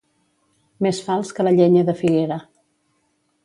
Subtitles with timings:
[0.85, 2.41] Més fals que la llenya de figuera.